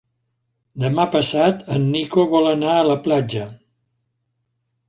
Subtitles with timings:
[0.83, 3.47] Demà passat en Nico vol anar a la platja.